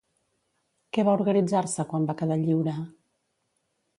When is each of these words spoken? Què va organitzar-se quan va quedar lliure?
Què 0.97 1.03
va 1.09 1.13
organitzar-se 1.17 1.85
quan 1.93 2.09
va 2.11 2.17
quedar 2.21 2.37
lliure? 2.47 2.75